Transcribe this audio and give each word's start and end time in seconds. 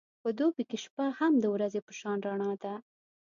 په 0.23 0.29
دوبی 0.37 0.63
کې 0.69 0.77
شپه 0.83 1.05
هم 1.19 1.33
د 1.39 1.45
ورځې 1.55 1.79
په 1.87 1.91
شان 1.99 2.17
رڼا 2.27 2.51
ده. 2.63 2.73